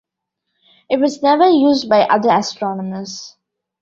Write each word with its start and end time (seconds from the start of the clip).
It 0.89 0.99
was 0.99 1.21
never 1.21 1.47
used 1.47 1.87
by 1.87 2.05
other 2.07 2.31
astronomers. 2.31 3.37